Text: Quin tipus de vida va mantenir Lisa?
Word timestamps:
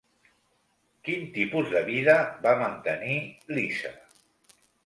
Quin 1.07 1.27
tipus 1.35 1.69
de 1.75 1.83
vida 1.91 2.17
va 2.47 2.57
mantenir 2.65 3.21
Lisa? 3.55 3.93